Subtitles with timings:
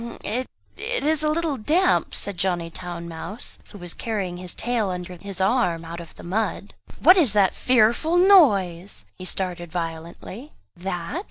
[0.23, 0.47] it
[0.77, 5.39] is a little damp," said Johnny Town mouse, who was carrying his tail under his
[5.39, 6.73] arm, out of the mud.
[7.01, 10.53] "What is that fearful noise?" he started violently.
[10.75, 11.19] "That?"